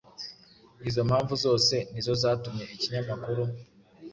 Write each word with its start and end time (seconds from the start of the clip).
Izo 0.89 1.01
mpamvu 1.09 1.33
zose 1.45 1.75
nizo 1.91 2.13
zatumye 2.21 2.63
ikinyamakuru 2.75 3.43